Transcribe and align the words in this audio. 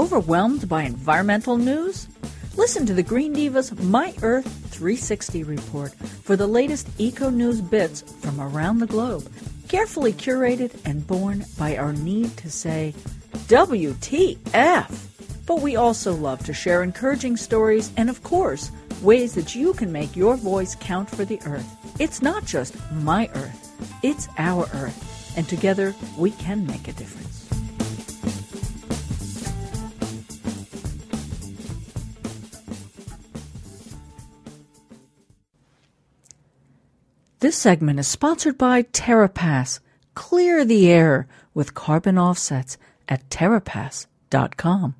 Overwhelmed 0.00 0.66
by 0.66 0.84
environmental 0.84 1.58
news? 1.58 2.08
Listen 2.56 2.86
to 2.86 2.94
the 2.94 3.02
Green 3.02 3.34
Divas 3.34 3.78
My 3.82 4.14
Earth 4.22 4.46
360 4.70 5.44
report 5.44 5.92
for 5.92 6.36
the 6.36 6.46
latest 6.46 6.88
eco 6.96 7.28
news 7.28 7.60
bits 7.60 8.00
from 8.00 8.40
around 8.40 8.78
the 8.78 8.86
globe, 8.86 9.30
carefully 9.68 10.14
curated 10.14 10.74
and 10.86 11.06
born 11.06 11.44
by 11.58 11.76
our 11.76 11.92
need 11.92 12.34
to 12.38 12.50
say, 12.50 12.94
WTF! 13.48 14.90
But 15.44 15.60
we 15.60 15.76
also 15.76 16.14
love 16.14 16.42
to 16.46 16.54
share 16.54 16.82
encouraging 16.82 17.36
stories 17.36 17.92
and, 17.98 18.08
of 18.08 18.22
course, 18.22 18.70
ways 19.02 19.34
that 19.34 19.54
you 19.54 19.74
can 19.74 19.92
make 19.92 20.16
your 20.16 20.34
voice 20.34 20.74
count 20.80 21.10
for 21.10 21.26
the 21.26 21.42
Earth. 21.44 21.76
It's 22.00 22.22
not 22.22 22.46
just 22.46 22.74
my 22.90 23.28
Earth, 23.34 24.00
it's 24.02 24.28
our 24.38 24.62
Earth, 24.72 25.36
and 25.36 25.46
together 25.46 25.94
we 26.16 26.30
can 26.30 26.66
make 26.66 26.88
a 26.88 26.94
difference. 26.94 27.49
This 37.40 37.56
segment 37.56 37.98
is 37.98 38.06
sponsored 38.06 38.58
by 38.58 38.82
TerraPass. 38.82 39.80
Clear 40.14 40.62
the 40.62 40.90
air 40.90 41.26
with 41.54 41.72
carbon 41.72 42.18
offsets 42.18 42.76
at 43.08 43.30
terrapass.com. 43.30 44.94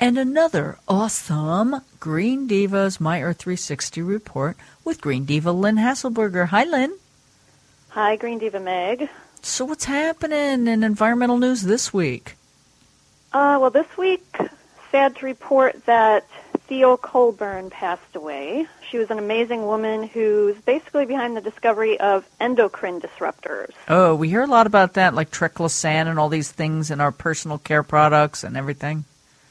And 0.00 0.18
another 0.18 0.78
awesome 0.88 1.82
Green 2.00 2.48
Divas 2.48 2.98
My 2.98 3.22
Earth 3.22 3.40
360 3.40 4.00
report 4.00 4.56
with 4.84 5.02
Green 5.02 5.26
Diva 5.26 5.52
Lynn 5.52 5.76
Hasselberger. 5.76 6.46
Hi, 6.48 6.64
Lynn. 6.64 6.96
Hi, 7.90 8.16
Green 8.16 8.38
Diva 8.38 8.58
Meg. 8.58 9.10
So, 9.42 9.66
what's 9.66 9.84
happening 9.84 10.66
in 10.66 10.82
environmental 10.82 11.36
news 11.36 11.60
this 11.60 11.92
week? 11.92 12.36
Uh, 13.34 13.58
well, 13.60 13.70
this 13.70 13.98
week, 13.98 14.24
sad 14.90 15.14
to 15.16 15.26
report 15.26 15.84
that 15.84 16.26
Theo 16.66 16.96
Colborn 16.96 17.70
passed 17.70 18.16
away. 18.16 18.66
She 18.90 18.98
was 18.98 19.10
an 19.10 19.18
amazing 19.18 19.66
woman 19.66 20.04
who's 20.04 20.56
basically 20.62 21.04
behind 21.04 21.36
the 21.36 21.42
discovery 21.42 22.00
of 22.00 22.26
endocrine 22.40 23.00
disruptors. 23.00 23.72
Oh, 23.88 24.14
we 24.14 24.28
hear 24.28 24.42
a 24.42 24.46
lot 24.46 24.66
about 24.66 24.94
that, 24.94 25.14
like 25.14 25.30
triclosan 25.30 26.06
and 26.08 26.18
all 26.18 26.30
these 26.30 26.50
things 26.50 26.90
in 26.90 27.00
our 27.00 27.12
personal 27.12 27.58
care 27.58 27.82
products 27.82 28.44
and 28.44 28.56
everything. 28.56 29.04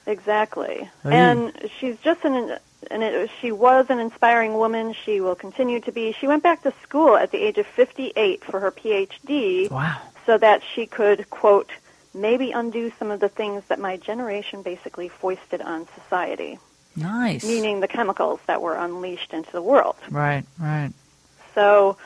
Exactly. 0.08 0.90
Oh, 1.06 1.10
and 1.10 1.70
she's 1.80 1.98
just 2.00 2.26
an 2.26 2.58
and 2.92 3.04
it, 3.04 3.30
she 3.40 3.52
was 3.52 3.86
an 3.90 4.00
inspiring 4.00 4.56
woman. 4.56 4.94
She 4.94 5.22
will 5.22 5.36
continue 5.36 5.80
to 5.82 5.92
be. 5.92 6.12
She 6.12 6.28
went 6.28 6.44
back 6.44 6.64
to 6.64 6.74
school 6.84 7.16
at 7.16 7.32
the 7.32 7.42
age 7.42 7.58
of 7.58 7.66
58 7.66 8.44
for 8.44 8.60
her 8.60 8.72
PhD. 8.72 9.70
Wow. 9.70 10.02
So 10.26 10.38
that 10.38 10.62
she 10.74 10.86
could 10.86 11.30
quote 11.30 11.70
maybe 12.14 12.52
undo 12.52 12.92
some 13.00 13.12
of 13.12 13.20
the 13.20 13.30
things 13.30 13.64
that 13.68 13.80
my 13.80 13.98
generation 13.98 14.62
basically 14.62 15.10
foisted 15.10 15.62
on 15.62 15.88
society. 15.96 16.60
Nice. 16.96 17.44
Meaning 17.44 17.80
the 17.80 17.88
chemicals 17.88 18.40
that 18.46 18.62
were 18.62 18.76
unleashed 18.76 19.34
into 19.34 19.52
the 19.52 19.62
world. 19.62 19.96
Right, 20.10 20.46
right. 20.60 20.92
So 21.56 21.98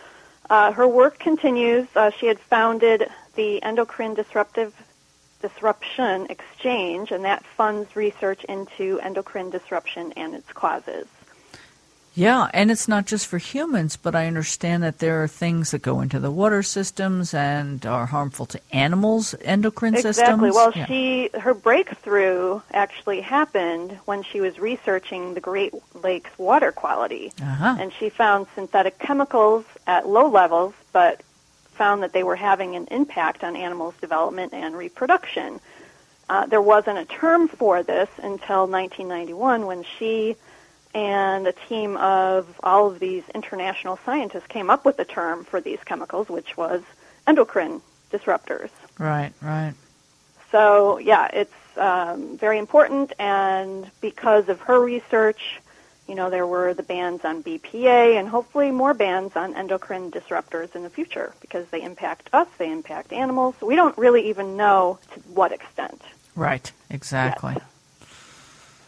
uh, 0.50 0.72
her 0.72 0.88
work 0.88 1.20
continues. 1.20 1.88
Uh, 1.96 2.12
she 2.12 2.28
had 2.28 2.40
founded 2.40 3.10
the 3.36 3.62
Endocrine 3.64 4.14
Disruptive 4.14 4.74
Disruption 5.42 6.28
Exchange, 6.30 7.12
and 7.12 7.26
that 7.26 7.46
funds 7.46 7.96
research 7.96 8.44
into 8.46 9.00
endocrine 9.02 9.50
disruption 9.50 10.14
and 10.14 10.34
its 10.34 10.52
causes. 10.54 11.08
Yeah, 12.18 12.50
and 12.52 12.72
it's 12.72 12.88
not 12.88 13.06
just 13.06 13.28
for 13.28 13.38
humans, 13.38 13.96
but 13.96 14.16
I 14.16 14.26
understand 14.26 14.82
that 14.82 14.98
there 14.98 15.22
are 15.22 15.28
things 15.28 15.70
that 15.70 15.84
go 15.84 16.02
into 16.02 16.20
the 16.20 16.32
water 16.32 16.64
systems 16.64 17.32
and 17.32 17.86
are 17.86 18.08
harmful 18.08 18.48
to 18.48 18.60
animals' 18.72 19.36
endocrine 19.42 19.94
exactly. 19.94 20.14
systems. 20.14 20.44
Exactly. 20.44 20.52
Well, 20.52 20.72
yeah. 20.76 20.86
she 20.88 21.30
her 21.40 21.54
breakthrough 21.54 22.62
actually 22.74 23.22
happened 23.22 24.00
when 24.06 24.24
she 24.24 24.42
was 24.42 24.58
researching 24.58 25.36
the 25.36 25.40
Great 25.40 25.76
Lakes 25.94 26.32
water 26.40 26.72
quality, 26.72 27.32
uh-huh. 27.40 27.78
and 27.80 27.94
she 27.94 28.10
found 28.10 28.48
synthetic 28.56 28.98
chemicals 28.98 29.66
at 29.86 30.10
low 30.10 30.28
levels, 30.28 30.74
but 30.92 31.22
found 31.74 32.02
that 32.02 32.14
they 32.14 32.24
were 32.24 32.36
having 32.36 32.76
an 32.76 32.88
impact 32.90 33.44
on 33.44 33.56
animals' 33.56 33.94
development 34.02 34.54
and 34.54 34.76
reproduction. 34.76 35.60
Uh, 36.30 36.48
there 36.48 36.64
wasn't 36.64 36.98
a 36.98 37.06
term 37.06 37.48
for 37.48 37.84
this 37.84 38.10
until 38.18 38.66
1991 38.66 39.68
when 39.68 39.84
she 39.84 40.36
and 40.98 41.46
a 41.46 41.52
team 41.52 41.96
of 41.98 42.60
all 42.64 42.88
of 42.88 42.98
these 42.98 43.22
international 43.36 44.00
scientists 44.04 44.48
came 44.48 44.72
up 44.72 44.84
with 44.84 44.98
a 44.98 45.06
term 45.06 45.44
for 45.44 45.62
these 45.62 45.78
chemicals, 45.86 46.28
which 46.28 46.58
was 46.58 46.82
endocrine 47.28 47.84
disruptors. 48.12 48.72
Right, 48.98 49.32
right. 49.40 49.76
So, 50.52 50.98
yeah, 50.98 51.28
it's 51.32 51.78
um, 51.78 52.36
very 52.40 52.58
important, 52.58 53.14
and 53.20 53.92
because 54.02 54.50
of 54.50 54.60
her 54.62 54.80
research, 54.82 55.62
you 56.08 56.16
know, 56.16 56.32
there 56.32 56.48
were 56.48 56.74
the 56.74 56.82
bans 56.82 57.24
on 57.24 57.44
BPA 57.44 58.18
and 58.18 58.28
hopefully 58.28 58.72
more 58.72 58.96
bans 58.96 59.36
on 59.36 59.56
endocrine 59.56 60.10
disruptors 60.10 60.76
in 60.76 60.82
the 60.82 60.90
future 60.90 61.32
because 61.42 61.68
they 61.68 61.84
impact 61.84 62.30
us, 62.34 62.48
they 62.58 62.72
impact 62.72 63.14
animals. 63.14 63.54
We 63.62 63.76
don't 63.76 63.96
really 64.00 64.30
even 64.30 64.58
know 64.58 64.98
to 65.14 65.20
what 65.20 65.52
extent. 65.52 66.02
Right, 66.36 66.72
exactly. 66.90 67.54
Yet. 67.54 67.64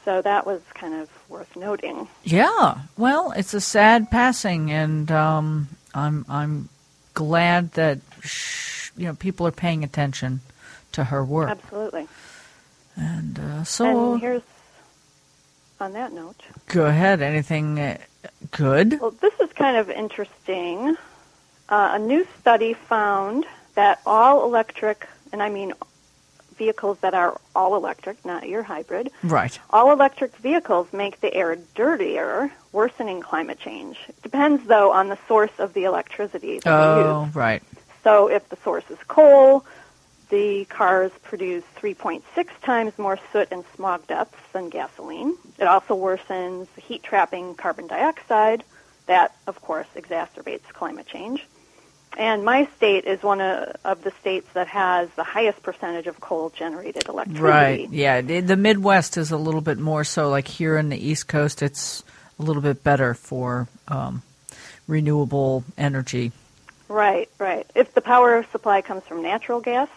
So 0.10 0.24
that 0.24 0.48
was 0.48 0.60
kind 0.74 0.96
of 0.96 1.08
worth 1.30 1.56
noting. 1.56 2.08
Yeah. 2.24 2.80
Well, 2.98 3.32
it's 3.38 3.54
a 3.54 3.62
sad 3.62 4.10
passing, 4.10 4.72
and 4.72 5.12
um, 5.12 5.68
I'm 5.94 6.26
I'm 6.28 6.70
glad 7.14 7.74
that 7.74 8.00
sh- 8.24 8.90
you 8.98 9.06
know 9.06 9.14
people 9.14 9.46
are 9.46 9.52
paying 9.52 9.84
attention 9.84 10.42
to 10.94 11.04
her 11.04 11.24
work. 11.24 11.52
Absolutely. 11.52 12.08
And 12.96 13.38
uh, 13.38 13.64
so 13.66 14.14
and 14.14 14.22
here's 14.22 14.42
on 15.80 15.94
that 15.94 16.12
note. 16.12 16.42
Go 16.70 16.88
ahead. 16.88 17.22
Anything 17.22 17.80
uh, 17.80 18.00
good? 18.50 19.00
Well, 19.00 19.12
this 19.12 19.40
is 19.40 19.54
kind 19.54 19.78
of 19.78 19.92
interesting. 19.92 20.98
Uh, 21.70 21.92
a 21.94 22.00
new 22.00 22.26
study 22.40 22.74
found 22.74 23.46
that 23.76 24.02
all 24.08 24.44
electric, 24.44 25.08
and 25.32 25.44
I 25.44 25.50
mean 25.50 25.74
vehicles 26.60 27.00
that 27.00 27.16
are 27.16 27.42
all 27.56 27.76
electric, 27.76 28.24
not 28.24 28.48
your 28.48 28.62
hybrid. 28.62 29.10
Right. 29.24 29.58
All 29.72 29.92
electric 29.92 30.36
vehicles 30.38 30.94
make 30.94 31.22
the 31.22 31.34
air 31.34 31.58
dirtier, 31.74 32.52
worsening 32.72 33.22
climate 33.22 33.60
change. 33.60 33.98
It 34.08 34.22
depends, 34.22 34.68
though, 34.68 34.92
on 34.92 35.10
the 35.10 35.18
source 35.28 35.58
of 35.58 35.74
the 35.74 35.86
electricity 35.86 36.60
that 36.60 36.72
oh, 36.72 37.26
use. 37.26 37.36
right. 37.36 37.64
So 38.04 38.30
if 38.30 38.48
the 38.50 38.58
source 38.64 38.84
is 38.92 39.00
coal, 39.08 39.66
the 40.30 40.66
cars 40.66 41.12
produce 41.24 41.64
3.6 41.78 42.22
times 42.62 42.98
more 43.00 43.18
soot 43.32 43.48
and 43.52 43.64
smog 43.76 44.06
deaths 44.06 44.38
than 44.54 44.70
gasoline. 44.70 45.36
It 45.58 45.66
also 45.66 45.98
worsens 45.98 46.68
heat 46.78 47.02
trapping 47.02 47.56
carbon 47.56 47.88
dioxide. 47.88 48.64
That, 49.08 49.36
of 49.48 49.60
course, 49.62 49.88
exacerbates 49.96 50.68
climate 50.72 51.08
change. 51.08 51.48
And 52.20 52.44
my 52.44 52.68
state 52.76 53.06
is 53.06 53.24
one 53.24 53.40
of, 53.40 53.78
of, 53.86 54.04
the 54.04 54.12
states 54.20 54.46
that 54.54 54.68
has 54.68 55.10
the 55.12 55.24
highest 55.24 55.64
percentage 55.64 56.06
of 56.06 56.20
coal 56.20 56.50
generated 56.50 57.08
electricity. 57.08 57.42
Right. 57.42 57.90
Yeah. 57.90 58.20
The 58.20 58.58
Midwest 58.58 59.16
is 59.16 59.32
a 59.32 59.38
little 59.38 59.62
bit 59.62 59.78
more 59.78 60.04
so. 60.04 60.30
Like 60.30 60.46
here 60.46 60.78
in 60.78 60.90
the 60.90 60.98
East 60.98 61.30
Coast, 61.30 61.62
it's 61.62 62.04
a 62.38 62.44
little 62.44 62.62
bit 62.62 62.84
better 62.84 63.14
for 63.14 63.70
um, 63.88 64.22
renewable 64.86 65.64
energy. 65.78 66.34
Right. 66.90 67.30
Right. 67.40 67.66
If 67.74 67.94
the 67.94 68.02
power 68.02 68.46
supply 68.52 68.82
comes 68.82 69.04
from 69.04 69.24
natural 69.24 69.62
gas, 69.62 69.88